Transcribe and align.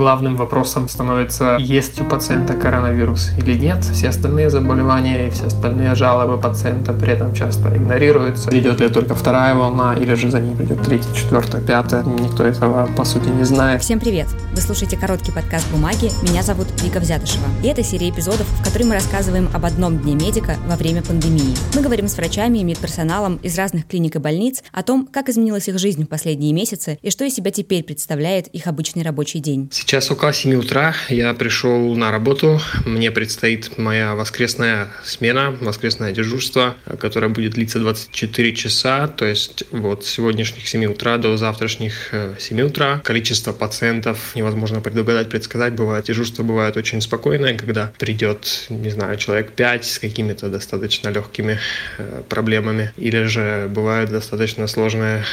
главным 0.00 0.36
вопросом 0.36 0.88
становится, 0.88 1.58
есть 1.60 2.00
у 2.00 2.04
пациента 2.04 2.54
коронавирус 2.54 3.32
или 3.36 3.52
нет. 3.52 3.84
Все 3.84 4.08
остальные 4.08 4.48
заболевания 4.48 5.26
и 5.26 5.30
все 5.30 5.44
остальные 5.44 5.94
жалобы 5.94 6.40
пациента 6.40 6.94
при 6.94 7.12
этом 7.12 7.34
часто 7.34 7.68
игнорируются. 7.76 8.48
Идет 8.58 8.80
ли 8.80 8.88
только 8.88 9.14
вторая 9.14 9.54
волна 9.54 9.94
или 9.94 10.14
же 10.14 10.30
за 10.30 10.40
ней 10.40 10.54
идет 10.54 10.82
третья, 10.84 11.12
четвертая, 11.14 11.60
пятая. 11.60 12.02
Никто 12.02 12.44
этого 12.44 12.88
по 12.96 13.04
сути 13.04 13.28
не 13.28 13.44
знает. 13.44 13.82
Всем 13.82 14.00
привет! 14.00 14.26
Вы 14.54 14.62
слушаете 14.62 14.96
короткий 14.96 15.32
подкаст 15.32 15.70
«Бумаги». 15.70 16.10
Меня 16.22 16.42
зовут 16.42 16.68
Вика 16.82 16.98
Взятышева. 16.98 17.44
И 17.62 17.66
это 17.66 17.82
серия 17.82 18.08
эпизодов, 18.08 18.46
в 18.46 18.64
которой 18.64 18.84
мы 18.84 18.94
рассказываем 18.94 19.50
об 19.52 19.66
одном 19.66 19.98
дне 19.98 20.14
медика 20.14 20.56
во 20.66 20.76
время 20.76 21.02
пандемии. 21.02 21.54
Мы 21.74 21.82
говорим 21.82 22.08
с 22.08 22.16
врачами 22.16 22.56
и 22.56 22.64
медперсоналом 22.64 23.36
из 23.42 23.58
разных 23.58 23.86
клиник 23.86 24.16
и 24.16 24.18
больниц 24.18 24.62
о 24.72 24.82
том, 24.82 25.06
как 25.06 25.28
изменилась 25.28 25.68
их 25.68 25.78
жизнь 25.78 26.04
в 26.04 26.08
последние 26.08 26.54
месяцы 26.54 26.98
и 27.02 27.10
что 27.10 27.26
из 27.26 27.34
себя 27.34 27.50
теперь 27.50 27.82
представляет 27.82 28.48
их 28.48 28.66
обычный 28.66 29.02
рабочий 29.02 29.40
день. 29.40 29.68
Сейчас 29.70 29.89
около 30.12 30.32
7 30.32 30.54
утра 30.54 30.94
я 31.08 31.34
пришел 31.34 31.96
на 31.96 32.12
работу. 32.12 32.60
Мне 32.86 33.10
предстоит 33.10 33.76
моя 33.76 34.14
воскресная 34.14 34.86
смена, 35.02 35.56
воскресное 35.60 36.12
дежурство, 36.12 36.76
которое 37.00 37.26
будет 37.26 37.54
длиться 37.54 37.80
24 37.80 38.54
часа. 38.54 39.08
То 39.08 39.24
есть 39.24 39.64
вот 39.72 40.04
с 40.04 40.10
сегодняшних 40.10 40.68
7 40.68 40.84
утра 40.84 41.18
до 41.18 41.36
завтрашних 41.36 42.14
7 42.38 42.60
э, 42.60 42.62
утра. 42.62 43.00
Количество 43.02 43.52
пациентов 43.52 44.36
невозможно 44.36 44.80
предугадать, 44.80 45.28
предсказать. 45.28 45.72
Бывает, 45.72 46.04
дежурство 46.04 46.44
бывает 46.44 46.76
очень 46.76 47.00
спокойное, 47.00 47.58
когда 47.58 47.92
придет, 47.98 48.66
не 48.68 48.90
знаю, 48.90 49.16
человек 49.16 49.50
5 49.50 49.84
с 49.84 49.98
какими-то 49.98 50.48
достаточно 50.48 51.08
легкими 51.08 51.58
э, 51.98 52.22
проблемами. 52.28 52.92
Или 52.96 53.24
же 53.24 53.66
бывают 53.68 54.10
достаточно 54.10 54.68
сложные 54.68 55.24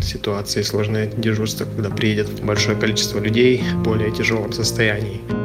ситуации, 0.00 0.62
сложные 0.62 1.06
дежурства, 1.06 1.66
когда 1.66 1.90
приедет 1.90 2.40
большое 2.42 2.78
количество 2.78 3.18
людей 3.18 3.62
в 3.84 4.05
более 4.06 4.12
тяжелом 4.12 4.52
состоянии. 4.52 5.35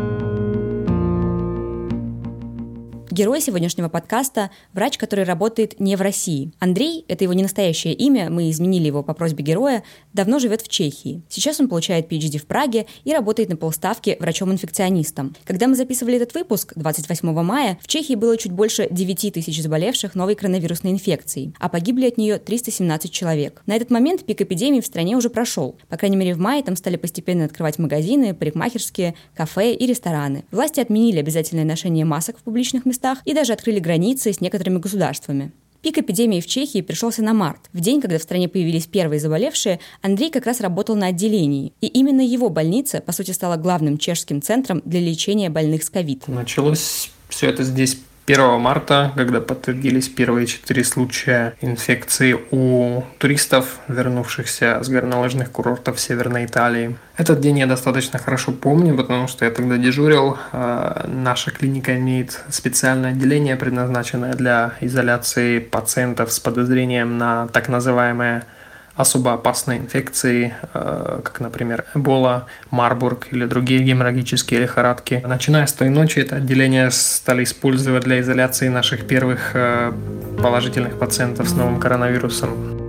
Герой 3.22 3.40
сегодняшнего 3.40 3.88
подкаста– 3.88 4.50
врач, 4.74 4.98
который 4.98 5.26
работает 5.26 5.80
не 5.80 5.96
в 5.96 6.02
России. 6.02 6.54
Андрей– 6.58 7.06
это 7.08 7.24
его 7.24 7.34
не 7.34 7.44
настоящее 7.44 7.94
имя, 7.94 8.32
мы 8.32 8.50
изменили 8.50 8.88
его 8.88 9.04
по 9.04 9.14
просьбе 9.14 9.44
героя, 9.44 9.84
давно 10.12 10.40
живет 10.40 10.64
в 10.64 10.68
Чехии. 10.68 11.22
Сейчас 11.30 11.60
он 11.60 11.70
получает 11.70 12.12
PhD 12.12 12.40
в 12.40 12.48
Праге 12.48 12.88
и 13.04 13.14
работает 13.14 13.50
на 13.50 13.58
полставке 13.58 14.18
врачом-инфекционистом. 14.20 15.36
Когда 15.46 15.68
мы 15.68 15.76
записывали 15.76 16.16
этот 16.16 16.34
выпуск, 16.34 16.74
28 16.76 17.32
мая, 17.44 17.78
в 17.84 17.88
Чехии 17.88 18.16
было 18.16 18.36
чуть 18.38 18.54
больше 18.54 18.88
9 18.90 19.34
тысяч 19.34 19.62
заболевших 19.62 20.16
новой 20.16 20.34
коронавирусной 20.34 20.92
инфекцией, 20.92 21.54
а 21.60 21.70
погибли 21.70 22.08
от 22.08 22.18
нее 22.18 22.40
317 22.40 23.12
человек. 23.12 23.62
На 23.68 23.76
этот 23.76 23.92
момент 23.92 24.26
пик 24.26 24.42
эпидемии 24.42 24.82
в 24.82 24.88
стране 24.88 25.16
уже 25.16 25.30
прошел. 25.30 25.76
По 25.90 25.98
крайней 25.98 26.18
мере, 26.18 26.34
в 26.34 26.40
мае 26.40 26.64
там 26.64 26.76
стали 26.76 26.96
постепенно 26.96 27.46
открывать 27.46 27.78
магазины, 27.78 28.34
парикмахерские, 28.34 29.14
кафе 29.36 29.76
и 29.76 29.86
рестораны. 29.86 30.44
Власти 30.50 30.80
отменили 30.80 31.20
обязательное 31.20 31.66
ношение 31.66 32.04
масок 32.04 32.40
в 32.40 32.42
публичных 32.42 32.88
местах, 32.88 33.11
местах 33.12 33.22
и 33.26 33.34
даже 33.34 33.54
открыли 33.54 33.80
границы 33.80 34.34
с 34.34 34.42
некоторыми 34.42 34.80
государствами. 34.80 35.52
Пик 35.82 35.98
эпидемии 35.98 36.42
в 36.42 36.46
Чехии 36.46 36.82
пришелся 36.82 37.24
на 37.24 37.34
март. 37.34 37.60
В 37.74 37.80
день, 37.80 38.02
когда 38.02 38.20
в 38.20 38.22
стране 38.22 38.48
появились 38.48 38.86
первые 38.86 39.20
заболевшие, 39.20 39.80
Андрей 40.04 40.30
как 40.30 40.46
раз 40.46 40.62
работал 40.62 40.96
на 40.96 41.08
отделении. 41.08 41.74
И 41.82 41.88
именно 41.88 42.22
его 42.22 42.50
больница, 42.50 43.02
по 43.02 43.12
сути, 43.12 43.32
стала 43.32 43.56
главным 43.58 43.98
чешским 43.98 44.44
центром 44.44 44.84
для 44.86 45.00
лечения 45.00 45.50
больных 45.50 45.84
с 45.84 45.90
ковид. 45.90 46.28
Началось 46.28 47.10
все 47.30 47.48
это 47.48 47.64
здесь 47.64 47.98
1 48.28 48.60
марта, 48.60 49.12
когда 49.16 49.42
подтвердились 49.42 50.08
первые 50.08 50.46
четыре 50.46 50.84
случая 50.84 51.56
инфекции 51.60 52.38
у 52.52 53.04
туристов, 53.18 53.80
вернувшихся 53.88 54.80
с 54.84 54.90
горнолыжных 54.90 55.52
курортов 55.52 56.00
Северной 56.00 56.46
Италии. 56.46 56.96
Этот 57.18 57.40
день 57.40 57.60
я 57.60 57.68
достаточно 57.68 58.20
хорошо 58.20 58.52
помню, 58.52 58.96
потому 58.96 59.28
что 59.28 59.46
я 59.46 59.52
тогда 59.52 59.78
дежурил. 59.78 60.38
А, 60.52 61.06
наша 61.08 61.52
клиника 61.52 61.98
имеет 61.98 62.40
специальное 62.50 63.12
отделение, 63.12 63.56
предназначенное 63.56 64.34
для 64.34 64.74
изоляции 64.82 65.60
пациентов 65.60 66.32
с 66.32 66.40
подозрением 66.40 67.18
на 67.18 67.48
так 67.48 67.70
называемое 67.70 68.46
особо 68.96 69.34
опасные 69.34 69.80
инфекции, 69.80 70.54
э, 70.74 71.22
как, 71.24 71.40
например, 71.40 71.86
Эбола, 71.96 72.48
Марбург 72.70 73.28
или 73.32 73.46
другие 73.46 73.82
геморрагические 73.82 74.62
лихорадки. 74.62 75.22
Начиная 75.26 75.66
с 75.66 75.74
той 75.74 75.90
ночи 75.90 76.20
это 76.20 76.38
отделение 76.38 76.92
стали 76.92 77.44
использовать 77.44 78.04
для 78.04 78.20
изоляции 78.20 78.68
наших 78.68 79.08
первых 79.08 79.52
э, 79.54 79.92
положительных 80.42 81.00
пациентов 81.00 81.50
с 81.50 81.54
новым 81.54 81.80
коронавирусом. 81.80 82.82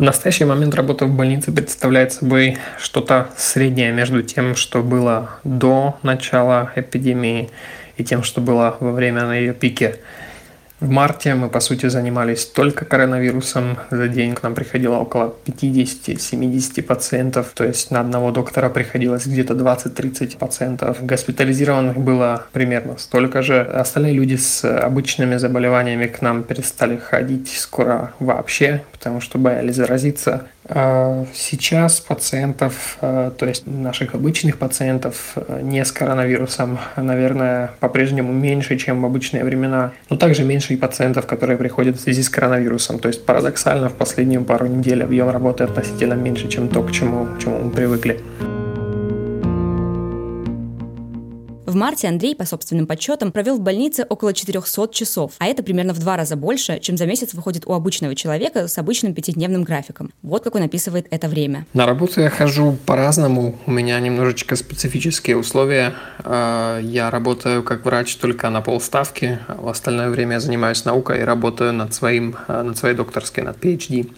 В 0.00 0.02
настоящий 0.02 0.46
момент 0.46 0.74
работа 0.74 1.04
в 1.04 1.14
больнице 1.14 1.52
представляет 1.52 2.14
собой 2.14 2.56
что-то 2.80 3.28
среднее 3.36 3.92
между 3.92 4.22
тем, 4.22 4.56
что 4.56 4.82
было 4.82 5.28
до 5.44 5.98
начала 6.02 6.72
эпидемии 6.74 7.50
и 7.98 8.04
тем, 8.04 8.22
что 8.22 8.40
было 8.40 8.78
во 8.80 8.92
время 8.92 9.26
на 9.26 9.36
ее 9.36 9.52
пике. 9.52 9.96
В 10.80 10.88
марте 10.88 11.34
мы, 11.34 11.50
по 11.50 11.60
сути, 11.60 11.86
занимались 11.90 12.46
только 12.46 12.86
коронавирусом. 12.86 13.76
За 13.90 14.08
день 14.08 14.34
к 14.34 14.42
нам 14.42 14.54
приходило 14.54 14.96
около 14.96 15.34
50-70 15.44 16.82
пациентов, 16.82 17.52
то 17.54 17.64
есть 17.64 17.90
на 17.90 18.00
одного 18.00 18.30
доктора 18.30 18.70
приходилось 18.70 19.26
где-то 19.26 19.52
20-30 19.52 20.38
пациентов. 20.38 21.04
Госпитализированных 21.04 21.98
было 21.98 22.46
примерно 22.52 22.96
столько 22.96 23.42
же. 23.42 23.60
Остальные 23.60 24.14
люди 24.14 24.36
с 24.36 24.64
обычными 24.64 25.36
заболеваниями 25.36 26.06
к 26.06 26.22
нам 26.22 26.44
перестали 26.44 26.96
ходить 26.96 27.50
скоро 27.58 28.14
вообще, 28.18 28.82
потому 28.90 29.20
что 29.20 29.36
боялись 29.36 29.76
заразиться. 29.76 30.46
А 30.72 31.26
сейчас 31.34 32.00
пациентов, 32.00 32.96
а, 33.00 33.32
то 33.32 33.46
есть 33.46 33.66
наших 33.66 34.14
обычных 34.14 34.56
пациентов 34.56 35.32
а, 35.34 35.60
не 35.60 35.84
с 35.84 35.90
коронавирусом, 35.90 36.78
наверное, 36.96 37.72
по-прежнему 37.80 38.32
меньше, 38.32 38.76
чем 38.76 39.02
в 39.02 39.06
обычные 39.06 39.42
времена, 39.42 39.92
но 40.10 40.16
также 40.16 40.44
меньше 40.44 40.69
и 40.74 40.76
пациентов, 40.76 41.26
которые 41.26 41.56
приходят 41.56 41.96
в 41.96 42.00
связи 42.00 42.22
с 42.22 42.28
коронавирусом. 42.28 42.98
То 42.98 43.08
есть 43.08 43.24
парадоксально 43.24 43.88
в 43.88 43.94
последнюю 43.94 44.44
пару 44.44 44.66
недель 44.66 45.02
объем 45.02 45.30
работы 45.30 45.64
относительно 45.64 46.14
меньше, 46.14 46.48
чем 46.48 46.68
то, 46.68 46.82
к 46.82 46.92
чему, 46.92 47.26
к 47.26 47.38
чему 47.38 47.58
мы 47.58 47.70
привыкли. 47.70 48.20
В 51.70 51.76
марте 51.76 52.08
Андрей, 52.08 52.34
по 52.34 52.44
собственным 52.44 52.88
подсчетам, 52.88 53.30
провел 53.30 53.56
в 53.56 53.60
больнице 53.60 54.04
около 54.08 54.34
400 54.34 54.88
часов, 54.92 55.34
а 55.38 55.46
это 55.46 55.62
примерно 55.62 55.94
в 55.94 56.00
два 56.00 56.16
раза 56.16 56.34
больше, 56.34 56.80
чем 56.80 56.96
за 56.96 57.06
месяц 57.06 57.32
выходит 57.32 57.62
у 57.64 57.74
обычного 57.74 58.16
человека 58.16 58.66
с 58.66 58.76
обычным 58.76 59.14
пятидневным 59.14 59.62
графиком. 59.62 60.10
Вот 60.22 60.42
как 60.42 60.56
он 60.56 60.64
описывает 60.64 61.06
это 61.10 61.28
время. 61.28 61.66
На 61.72 61.86
работу 61.86 62.22
я 62.22 62.28
хожу 62.28 62.76
по-разному. 62.86 63.56
У 63.66 63.70
меня 63.70 64.00
немножечко 64.00 64.56
специфические 64.56 65.36
условия. 65.36 65.94
А, 66.24 66.80
я 66.80 67.08
работаю 67.08 67.62
как 67.62 67.84
врач 67.84 68.16
только 68.16 68.50
на 68.50 68.62
полставки, 68.62 69.38
а 69.46 69.54
в 69.54 69.68
остальное 69.68 70.10
время 70.10 70.32
я 70.32 70.40
занимаюсь 70.40 70.84
наукой 70.84 71.20
и 71.20 71.22
работаю 71.22 71.72
над, 71.72 71.94
своим, 71.94 72.34
а, 72.48 72.64
над 72.64 72.78
своей 72.78 72.96
докторской, 72.96 73.44
над 73.44 73.58
PhD. 73.58 74.10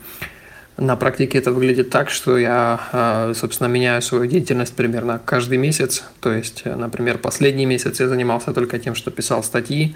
На 0.79 0.97
практике 0.97 1.39
это 1.39 1.53
выглядит 1.53 1.91
так, 1.91 2.09
что 2.09 2.39
я, 2.39 2.81
а, 2.93 3.33
собственно, 3.35 3.69
меняю 3.69 4.01
свою 4.01 4.27
деятельность 4.27 4.75
примерно 4.75 5.21
каждый 5.25 5.59
месяц. 5.59 6.03
То 6.21 6.33
есть, 6.33 6.65
например, 6.65 7.19
последний 7.19 7.67
месяц 7.67 8.01
я 8.01 8.09
занимался 8.09 8.53
только 8.53 8.79
тем, 8.79 8.95
что 8.95 9.11
писал 9.11 9.43
статьи, 9.43 9.95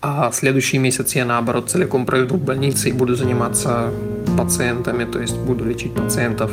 а 0.00 0.32
следующий 0.32 0.78
месяц 0.78 1.14
я, 1.14 1.24
наоборот, 1.24 1.70
целиком 1.70 2.06
проведу 2.06 2.36
в 2.36 2.42
больнице 2.42 2.88
и 2.88 2.92
буду 2.92 3.14
заниматься 3.14 3.92
пациентами, 4.36 5.04
то 5.04 5.20
есть 5.20 5.36
буду 5.36 5.64
лечить 5.64 5.94
пациентов. 5.94 6.50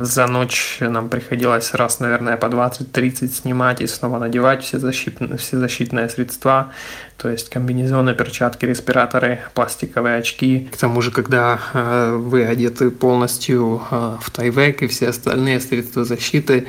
За 0.00 0.28
ночь 0.28 0.76
нам 0.78 1.08
приходилось 1.08 1.74
раз, 1.74 1.98
наверное, 1.98 2.36
по 2.36 2.46
20-30 2.46 3.28
снимать 3.30 3.80
и 3.80 3.88
снова 3.88 4.20
надевать 4.20 4.62
все 4.62 4.78
защитные, 4.78 5.36
все 5.38 5.58
защитные 5.58 6.08
средства, 6.08 6.72
то 7.16 7.28
есть 7.28 7.50
комбинезоны, 7.50 8.14
перчатки, 8.14 8.64
респираторы, 8.64 9.40
пластиковые 9.54 10.18
очки. 10.18 10.68
К 10.72 10.76
тому 10.76 11.02
же, 11.02 11.10
когда 11.10 11.58
э, 11.74 12.14
вы 12.16 12.44
одеты 12.44 12.92
полностью 12.92 13.82
э, 13.90 14.16
в 14.20 14.30
тайвек 14.30 14.82
и 14.82 14.86
все 14.86 15.08
остальные 15.08 15.58
средства 15.58 16.04
защиты, 16.04 16.68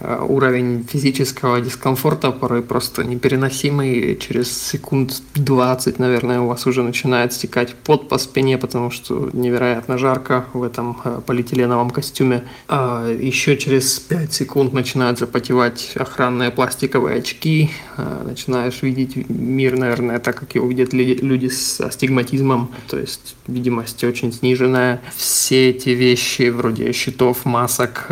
уровень 0.00 0.86
физического 0.88 1.60
дискомфорта 1.60 2.30
порой 2.30 2.62
просто 2.62 3.04
непереносимый. 3.04 4.16
Через 4.16 4.50
секунд 4.50 5.22
20, 5.34 5.98
наверное, 5.98 6.40
у 6.40 6.46
вас 6.46 6.66
уже 6.66 6.82
начинает 6.82 7.32
стекать 7.32 7.74
пот 7.74 8.08
по 8.08 8.18
спине, 8.18 8.58
потому 8.58 8.90
что 8.90 9.30
невероятно 9.32 9.98
жарко 9.98 10.46
в 10.52 10.62
этом 10.62 10.96
э, 11.04 11.20
полиэтиленовом 11.26 11.90
костюме. 11.90 12.44
А 12.68 13.08
еще 13.08 13.56
через 13.56 13.98
5 13.98 14.32
секунд 14.32 14.72
начинают 14.72 15.18
запотевать 15.18 15.92
охранные 15.96 16.50
пластиковые 16.50 17.18
очки. 17.18 17.70
Э, 17.96 18.22
начинаешь 18.24 18.82
видеть 18.82 19.28
мир, 19.28 19.76
наверное, 19.76 20.18
так, 20.18 20.38
как 20.38 20.54
его 20.54 20.66
видят 20.66 20.92
люди 20.92 21.48
с 21.48 21.80
астигматизмом, 21.80 22.70
то 22.88 22.98
есть 22.98 23.36
видимость 23.46 24.02
очень 24.04 24.32
сниженная. 24.32 25.00
Все 25.14 25.70
эти 25.70 25.90
вещи 25.90 26.48
вроде 26.48 26.92
щитов, 26.92 27.44
масок, 27.44 28.06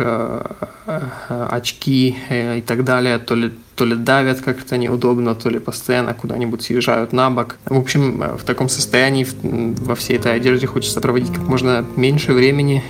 очки, 0.89 1.09
очки 1.29 2.17
э, 2.29 2.59
и 2.59 2.61
так 2.61 2.83
далее, 2.83 3.19
то 3.19 3.35
ли, 3.35 3.51
то 3.75 3.85
ли 3.85 3.95
давят 3.95 4.41
как-то 4.41 4.77
неудобно, 4.77 5.35
то 5.35 5.49
ли 5.49 5.59
постоянно 5.59 6.13
куда-нибудь 6.13 6.61
съезжают 6.61 7.13
на 7.13 7.29
бок. 7.29 7.57
В 7.65 7.77
общем, 7.77 8.21
э, 8.21 8.37
в 8.37 8.43
таком 8.43 8.69
состоянии 8.69 9.27
во 9.41 9.95
всей 9.95 10.17
этой 10.17 10.35
одежде 10.35 10.67
хочется 10.67 11.01
проводить 11.01 11.33
как 11.33 11.47
можно 11.47 11.85
меньше 11.95 12.33
времени. 12.33 12.83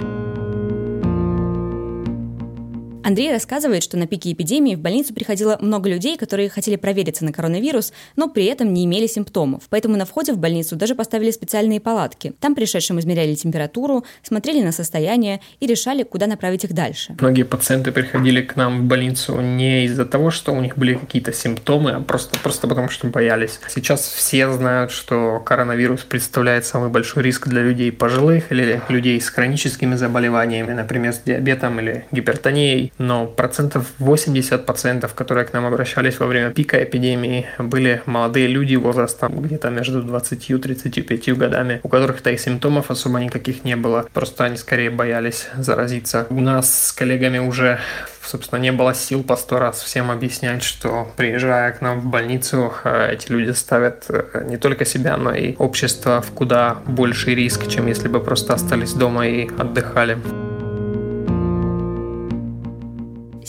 Андрей 3.10 3.32
рассказывает, 3.32 3.82
что 3.82 3.98
на 3.98 4.06
пике 4.06 4.34
эпидемии 4.34 4.76
в 4.76 4.82
больницу 4.82 5.16
приходило 5.16 5.58
много 5.62 5.90
людей, 5.90 6.16
которые 6.16 6.48
хотели 6.48 6.76
провериться 6.76 7.26
на 7.26 7.34
коронавирус, 7.34 7.92
но 8.16 8.30
при 8.30 8.46
этом 8.46 8.72
не 8.72 8.86
имели 8.86 9.08
симптомов. 9.08 9.64
Поэтому 9.72 9.98
на 9.98 10.06
входе 10.06 10.32
в 10.32 10.38
больницу 10.38 10.76
даже 10.76 10.94
поставили 10.94 11.32
специальные 11.32 11.80
палатки. 11.80 12.34
Там 12.40 12.54
пришедшим 12.54 13.00
измеряли 13.00 13.34
температуру, 13.34 14.06
смотрели 14.22 14.62
на 14.62 14.72
состояние 14.72 15.42
и 15.60 15.66
решали, 15.66 16.04
куда 16.04 16.28
направить 16.28 16.66
их 16.66 16.74
дальше. 16.74 17.16
Многие 17.20 17.46
пациенты 17.46 17.92
приходили 17.92 18.44
к 18.44 18.56
нам 18.56 18.82
в 18.82 18.84
больницу 18.84 19.42
не 19.42 19.86
из-за 19.86 20.06
того, 20.06 20.30
что 20.30 20.54
у 20.54 20.62
них 20.62 20.78
были 20.78 20.94
какие-то 20.94 21.34
симптомы, 21.34 21.94
а 21.94 22.02
просто, 22.02 22.38
просто 22.38 22.68
потому, 22.68 22.90
что 22.90 23.08
боялись. 23.08 23.60
Сейчас 23.70 24.02
все 24.02 24.52
знают, 24.52 24.92
что 24.92 25.40
коронавирус 25.40 26.02
представляет 26.02 26.64
самый 26.64 26.90
большой 26.90 27.24
риск 27.24 27.48
для 27.48 27.64
людей 27.64 27.92
пожилых 27.92 28.52
или 28.52 28.80
людей 28.88 29.20
с 29.20 29.30
хроническими 29.30 29.96
заболеваниями, 29.96 30.74
например, 30.74 31.14
с 31.14 31.22
диабетом 31.26 31.80
или 31.80 32.06
гипертонией. 32.12 32.94
Но 33.00 33.26
процентов 33.26 33.88
80 33.98 34.66
пациентов, 34.66 35.16
которые 35.16 35.46
к 35.46 35.54
нам 35.54 35.66
обращались 35.66 36.20
во 36.20 36.28
время 36.28 36.52
пика 36.52 36.84
эпидемии, 36.84 37.48
были 37.58 38.04
молодые 38.06 38.48
люди 38.48 38.76
возрастом 38.76 39.42
где-то 39.42 39.70
между 39.70 40.04
20 40.04 40.50
и 40.50 40.58
35 40.58 41.38
годами, 41.38 41.80
у 41.84 41.88
которых-то 41.88 42.30
и 42.30 42.38
симптомов 42.38 42.92
особо 42.92 43.20
никаких 43.20 43.64
не 43.64 43.78
было. 43.78 44.06
Просто 44.14 44.44
они 44.44 44.58
скорее 44.58 44.90
боялись 44.90 45.48
заразиться. 45.58 46.28
У 46.30 46.42
нас 46.42 46.88
с 46.88 46.92
коллегами 46.92 47.40
уже 47.40 47.80
собственно, 48.22 48.60
не 48.60 48.72
было 48.72 48.94
сил 48.94 49.24
по 49.24 49.36
сто 49.36 49.60
раз 49.60 49.82
всем 49.82 50.12
объяснять, 50.12 50.62
что 50.62 51.12
приезжая 51.16 51.72
к 51.72 51.82
нам 51.82 52.00
в 52.02 52.06
больницу, 52.06 52.74
э, 52.84 53.14
эти 53.14 53.32
люди 53.32 53.52
ставят 53.52 54.06
э, 54.10 54.44
не 54.46 54.58
только 54.58 54.86
себя, 54.86 55.18
но 55.18 55.34
и 55.34 55.56
общество 55.56 56.22
в 56.22 56.32
куда 56.32 56.78
больший 56.86 57.34
риск, 57.34 57.68
чем 57.68 57.88
если 57.88 58.08
бы 58.08 58.20
просто 58.20 58.54
остались 58.54 58.94
дома 58.94 59.28
и 59.28 59.50
отдыхали. 59.58 60.18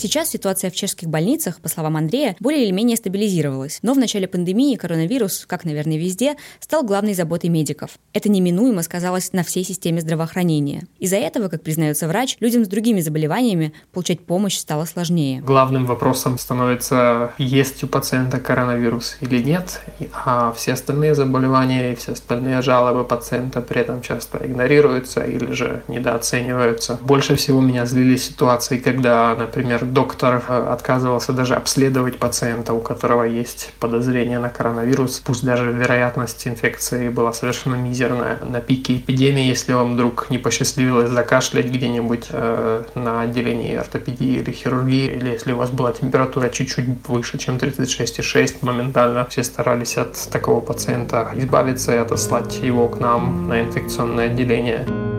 Сейчас 0.01 0.31
ситуация 0.31 0.71
в 0.71 0.75
чешских 0.75 1.11
больницах, 1.11 1.61
по 1.61 1.69
словам 1.69 1.99
Андрея, 1.99 2.35
более 2.41 2.65
или 2.65 2.71
менее 2.71 2.97
стабилизировалась. 2.97 3.81
Но 3.83 3.93
в 3.93 3.99
начале 3.99 4.27
пандемии 4.27 4.77
коронавирус, 4.77 5.45
как, 5.47 5.67
наверное, 5.67 5.99
везде, 5.99 6.37
стал 6.59 6.85
главной 6.85 7.13
заботой 7.13 7.51
медиков. 7.51 7.91
Это 8.15 8.31
неминуемо 8.31 8.83
сказалось 8.83 9.35
на 9.35 9.45
всей 9.45 9.63
системе 9.63 10.01
здравоохранения. 10.01 10.85
Из-за 10.99 11.17
этого, 11.17 11.49
как 11.49 11.63
признается 11.63 12.09
врач, 12.09 12.39
людям 12.41 12.65
с 12.65 12.69
другими 12.69 13.03
заболеваниями 13.03 13.75
получать 13.93 14.21
помощь 14.21 14.57
стало 14.57 14.87
сложнее. 14.87 15.43
Главным 15.43 15.85
вопросом 15.85 16.39
становится, 16.39 17.35
есть 17.37 17.85
у 17.85 17.87
пациента 17.87 18.41
коронавирус 18.41 19.19
или 19.21 19.43
нет, 19.43 19.83
а 20.25 20.55
все 20.57 20.73
остальные 20.73 21.15
заболевания 21.15 21.93
и 21.93 21.95
все 21.95 22.13
остальные 22.13 22.63
жалобы 22.63 23.05
пациента 23.05 23.61
при 23.61 23.83
этом 23.83 24.01
часто 24.01 24.39
игнорируются 24.47 25.21
или 25.21 25.53
же 25.53 25.83
недооцениваются. 25.89 26.99
Больше 27.03 27.37
всего 27.37 27.61
меня 27.61 27.85
злили 27.85 28.17
ситуации, 28.17 28.79
когда, 28.79 29.37
например, 29.39 29.90
доктор 29.93 30.43
э, 30.47 30.73
отказывался 30.73 31.33
даже 31.33 31.55
обследовать 31.55 32.19
пациента, 32.19 32.73
у 32.73 32.81
которого 32.81 33.25
есть 33.25 33.73
подозрение 33.79 34.39
на 34.39 34.49
коронавирус, 34.49 35.21
пусть 35.21 35.45
даже 35.45 35.71
вероятность 35.73 36.47
инфекции 36.47 37.09
была 37.09 37.33
совершенно 37.33 37.75
мизерная. 37.75 38.39
На 38.43 38.61
пике 38.61 38.97
эпидемии, 38.97 39.45
если 39.45 39.73
вам 39.73 39.95
вдруг 39.95 40.31
не 40.31 40.39
посчастливилось 40.39 41.11
закашлять 41.11 41.67
где-нибудь 41.67 42.27
э, 42.31 42.85
на 42.95 43.23
отделении 43.23 43.77
ортопедии 43.77 44.39
или 44.39 44.51
хирургии, 44.51 45.07
или 45.07 45.31
если 45.31 45.53
у 45.53 45.57
вас 45.57 45.71
была 45.71 45.93
температура 45.93 46.49
чуть-чуть 46.49 47.07
выше, 47.09 47.39
чем 47.39 47.57
36,6, 47.57 48.59
моментально 48.63 49.25
все 49.27 49.43
старались 49.45 49.97
от 49.97 50.17
такого 50.31 50.61
пациента 50.61 51.31
избавиться 51.35 51.95
и 51.95 51.99
отослать 51.99 52.59
его 52.63 52.89
к 52.89 53.01
нам 53.01 53.49
на 53.49 53.63
инфекционное 53.63 54.27
отделение. 54.27 55.10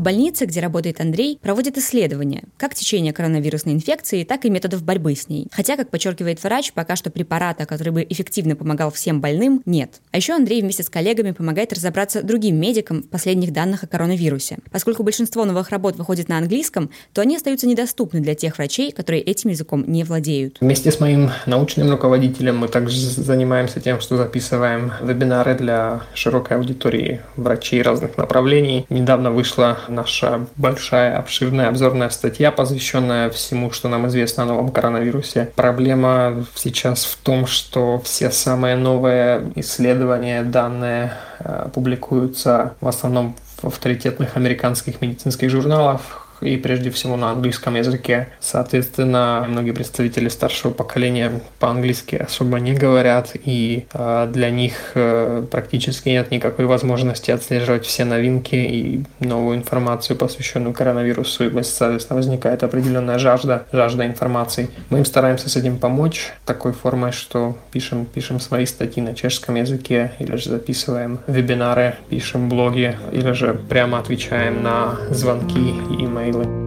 В 0.00 0.02
больнице, 0.02 0.46
где 0.46 0.60
работает 0.60 0.98
Андрей, 0.98 1.38
проводят 1.42 1.76
исследования 1.76 2.44
как 2.56 2.74
течение 2.74 3.12
коронавирусной 3.12 3.74
инфекции, 3.74 4.24
так 4.24 4.46
и 4.46 4.50
методов 4.50 4.82
борьбы 4.82 5.14
с 5.14 5.28
ней. 5.28 5.48
Хотя, 5.52 5.76
как 5.76 5.90
подчеркивает 5.90 6.42
врач, 6.42 6.72
пока 6.72 6.96
что 6.96 7.10
препарата, 7.10 7.66
который 7.66 7.90
бы 7.90 8.06
эффективно 8.08 8.56
помогал 8.56 8.90
всем 8.90 9.20
больным, 9.20 9.60
нет. 9.66 10.00
А 10.10 10.16
еще 10.16 10.32
Андрей 10.32 10.62
вместе 10.62 10.84
с 10.84 10.88
коллегами 10.88 11.32
помогает 11.32 11.74
разобраться 11.74 12.22
другим 12.22 12.58
медикам 12.58 13.02
в 13.02 13.08
последних 13.08 13.52
данных 13.52 13.84
о 13.84 13.88
коронавирусе. 13.88 14.56
Поскольку 14.70 15.02
большинство 15.02 15.44
новых 15.44 15.68
работ 15.68 15.96
выходит 15.96 16.30
на 16.30 16.38
английском, 16.38 16.88
то 17.12 17.20
они 17.20 17.36
остаются 17.36 17.66
недоступны 17.66 18.20
для 18.20 18.34
тех 18.34 18.56
врачей, 18.56 18.92
которые 18.92 19.20
этим 19.20 19.50
языком 19.50 19.84
не 19.86 20.04
владеют. 20.04 20.56
Вместе 20.62 20.92
с 20.92 21.00
моим 21.00 21.28
научным 21.44 21.90
руководителем 21.90 22.56
мы 22.56 22.68
также 22.68 22.96
занимаемся 22.96 23.80
тем, 23.80 24.00
что 24.00 24.16
записываем 24.16 24.92
вебинары 25.02 25.56
для 25.56 26.04
широкой 26.14 26.56
аудитории 26.56 27.20
врачей 27.36 27.82
разных 27.82 28.16
направлений. 28.16 28.86
Недавно 28.88 29.30
вышла 29.30 29.78
наша 29.90 30.46
большая 30.56 31.18
обширная 31.18 31.68
обзорная 31.68 32.10
статья, 32.10 32.50
посвященная 32.50 33.30
всему, 33.30 33.70
что 33.70 33.88
нам 33.88 34.06
известно 34.08 34.44
о 34.44 34.46
новом 34.46 34.70
коронавирусе. 34.70 35.52
Проблема 35.56 36.44
сейчас 36.54 37.04
в 37.04 37.16
том, 37.16 37.46
что 37.46 38.00
все 38.00 38.30
самые 38.30 38.76
новые 38.76 39.50
исследования, 39.56 40.42
данные 40.42 41.12
э, 41.40 41.68
публикуются 41.72 42.74
в 42.80 42.88
основном 42.88 43.36
в 43.62 43.66
авторитетных 43.66 44.36
американских 44.36 45.00
медицинских 45.00 45.50
журналах, 45.50 46.26
и 46.40 46.56
прежде 46.56 46.90
всего 46.90 47.16
на 47.16 47.30
английском 47.30 47.74
языке. 47.74 48.28
Соответственно, 48.40 49.44
многие 49.48 49.72
представители 49.72 50.28
старшего 50.28 50.72
поколения 50.72 51.40
по-английски 51.58 52.16
особо 52.16 52.58
не 52.58 52.74
говорят, 52.74 53.32
и 53.34 53.86
э, 53.92 54.28
для 54.32 54.50
них 54.50 54.92
э, 54.94 55.44
практически 55.50 56.08
нет 56.08 56.30
никакой 56.30 56.66
возможности 56.66 57.30
отслеживать 57.30 57.84
все 57.84 58.04
новинки 58.04 58.54
и 58.54 59.04
новую 59.20 59.58
информацию, 59.58 60.16
посвященную 60.16 60.72
коронавирусу, 60.72 61.46
и, 61.46 61.62
соответственно, 61.62 62.16
возникает 62.16 62.62
определенная 62.62 63.18
жажда, 63.18 63.66
жажда 63.72 64.06
информации. 64.06 64.70
Мы 64.88 64.98
им 64.98 65.04
стараемся 65.04 65.48
с 65.48 65.56
этим 65.56 65.78
помочь 65.78 66.32
такой 66.44 66.72
формой, 66.72 67.12
что 67.12 67.56
пишем, 67.72 68.06
пишем 68.06 68.40
свои 68.40 68.66
статьи 68.66 69.02
на 69.02 69.14
чешском 69.14 69.56
языке, 69.56 70.12
или 70.18 70.36
же 70.36 70.50
записываем 70.50 71.20
вебинары, 71.26 71.96
пишем 72.08 72.48
блоги, 72.48 72.96
или 73.12 73.32
же 73.32 73.54
прямо 73.54 73.98
отвечаем 73.98 74.62
на 74.62 74.96
звонки 75.10 75.74
и 75.90 76.04
имейлы 76.04 76.29
Smiley. 76.30 76.59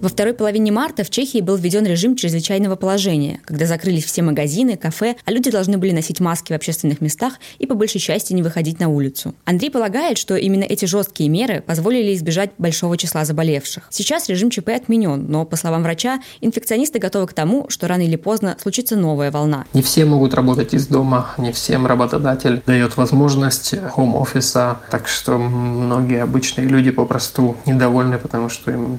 Во 0.00 0.08
второй 0.08 0.32
половине 0.32 0.72
марта 0.72 1.04
в 1.04 1.10
Чехии 1.10 1.42
был 1.42 1.56
введен 1.56 1.84
режим 1.84 2.16
чрезвычайного 2.16 2.74
положения, 2.74 3.40
когда 3.44 3.66
закрылись 3.66 4.06
все 4.06 4.22
магазины, 4.22 4.78
кафе, 4.78 5.16
а 5.26 5.30
люди 5.30 5.50
должны 5.50 5.76
были 5.76 5.90
носить 5.92 6.20
маски 6.20 6.54
в 6.54 6.56
общественных 6.56 7.02
местах 7.02 7.34
и 7.58 7.66
по 7.66 7.74
большей 7.74 8.00
части 8.00 8.32
не 8.32 8.42
выходить 8.42 8.80
на 8.80 8.88
улицу. 8.88 9.34
Андрей 9.44 9.70
полагает, 9.70 10.16
что 10.16 10.36
именно 10.36 10.62
эти 10.62 10.86
жесткие 10.86 11.28
меры 11.28 11.60
позволили 11.60 12.14
избежать 12.14 12.52
большого 12.56 12.96
числа 12.96 13.26
заболевших. 13.26 13.88
Сейчас 13.90 14.30
режим 14.30 14.48
ЧП 14.48 14.70
отменен, 14.70 15.26
но, 15.28 15.44
по 15.44 15.56
словам 15.56 15.82
врача, 15.82 16.20
инфекционисты 16.40 16.98
готовы 16.98 17.26
к 17.26 17.34
тому, 17.34 17.68
что 17.68 17.86
рано 17.86 18.00
или 18.00 18.16
поздно 18.16 18.56
случится 18.58 18.96
новая 18.96 19.30
волна. 19.30 19.66
Не 19.74 19.82
все 19.82 20.06
могут 20.06 20.32
работать 20.32 20.72
из 20.72 20.86
дома, 20.86 21.32
не 21.36 21.52
всем 21.52 21.86
работодатель 21.86 22.62
дает 22.64 22.96
возможность 22.96 23.74
хоум-офиса, 23.90 24.78
так 24.90 25.08
что 25.08 25.36
многие 25.36 26.22
обычные 26.22 26.66
люди 26.68 26.90
попросту 26.90 27.58
недовольны, 27.66 28.16
потому 28.16 28.48
что 28.48 28.70
им 28.70 28.98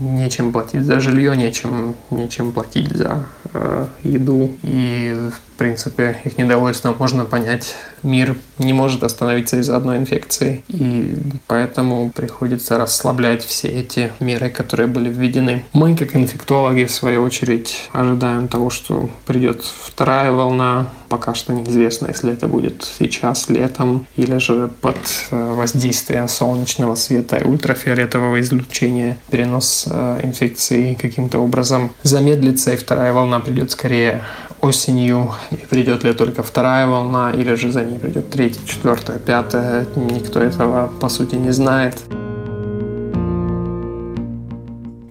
нечем 0.00 0.39
нечем 0.40 0.52
платить 0.52 0.84
за 0.84 1.00
жилье, 1.00 1.36
нечем, 1.36 1.94
нечем 2.10 2.52
платить 2.52 2.96
за 2.96 3.26
э, 3.52 3.86
еду. 4.02 4.56
И, 4.62 5.30
принципе, 5.60 6.16
их 6.24 6.38
недовольство 6.38 6.96
можно 6.98 7.26
понять. 7.26 7.74
Мир 8.02 8.34
не 8.56 8.72
может 8.72 9.04
остановиться 9.04 9.58
из-за 9.58 9.76
одной 9.76 9.98
инфекции. 9.98 10.64
И 10.68 11.14
поэтому 11.46 12.10
приходится 12.10 12.78
расслаблять 12.78 13.44
все 13.44 13.68
эти 13.68 14.10
меры, 14.20 14.48
которые 14.48 14.86
были 14.86 15.10
введены. 15.10 15.66
Мы, 15.74 15.94
как 15.94 16.16
инфектологи, 16.16 16.84
в 16.84 16.90
свою 16.90 17.22
очередь, 17.22 17.90
ожидаем 17.92 18.48
того, 18.48 18.70
что 18.70 19.10
придет 19.26 19.62
вторая 19.62 20.32
волна. 20.32 20.86
Пока 21.10 21.34
что 21.34 21.52
неизвестно, 21.52 22.06
если 22.06 22.32
это 22.32 22.48
будет 22.48 22.88
сейчас, 22.98 23.50
летом, 23.50 24.06
или 24.16 24.38
же 24.38 24.70
под 24.80 24.96
э, 25.30 25.52
воздействием 25.54 26.28
солнечного 26.28 26.94
света 26.94 27.36
и 27.36 27.44
ультрафиолетового 27.44 28.40
излучения 28.40 29.18
перенос 29.30 29.86
э, 29.90 30.20
инфекции 30.22 30.94
каким-то 30.94 31.40
образом 31.40 31.90
замедлится, 32.02 32.72
и 32.72 32.76
вторая 32.76 33.12
волна 33.12 33.40
придет 33.40 33.72
скорее 33.72 34.22
осенью, 34.60 35.34
придет 35.68 36.04
ли 36.04 36.12
только 36.12 36.42
вторая 36.42 36.86
волна, 36.86 37.32
или 37.32 37.54
же 37.54 37.70
за 37.70 37.84
ней 37.84 37.98
придет 37.98 38.30
третья, 38.30 38.60
четвертая, 38.66 39.18
пятая, 39.18 39.86
никто 39.96 40.40
этого 40.40 40.88
по 41.00 41.08
сути 41.08 41.34
не 41.36 41.50
знает. 41.50 41.96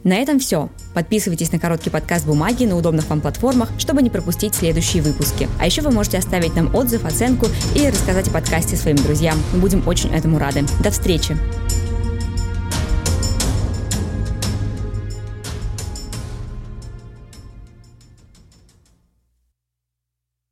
На 0.04 0.16
этом 0.16 0.40
все. 0.40 0.70
Подписывайтесь 0.96 1.52
на 1.52 1.60
короткий 1.60 1.90
подкаст 1.90 2.26
«Бумаги» 2.26 2.66
на 2.66 2.76
удобных 2.76 3.08
вам 3.10 3.22
платформах, 3.22 3.70
чтобы 3.78 4.02
не 4.02 4.10
пропустить 4.10 4.56
следующие 4.56 5.04
выпуски. 5.04 5.48
А 5.60 5.66
еще 5.66 5.82
вы 5.82 5.92
можете 5.92 6.18
оставить 6.18 6.56
нам 6.56 6.74
отзыв, 6.74 7.06
оценку 7.06 7.46
и 7.76 7.88
рассказать 7.88 8.28
о 8.30 8.32
подкасте 8.32 8.76
своим 8.76 8.98
друзьям. 8.98 9.38
Мы 9.54 9.60
будем 9.60 9.88
очень 9.88 10.12
этому 10.12 10.40
рады. 10.40 10.64
До 10.84 10.90
встречи! 10.90 11.38